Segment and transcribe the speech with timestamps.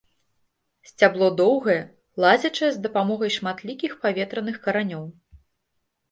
[0.91, 1.75] Сцябло доўгае,
[2.23, 5.03] лазячае з дапамогай шматлікіх паветраных каранёў.